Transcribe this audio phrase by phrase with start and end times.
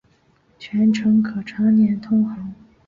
[0.57, 2.55] 全程可常年通航。